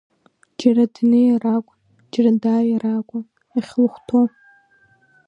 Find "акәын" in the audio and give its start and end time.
1.55-1.79, 2.95-3.25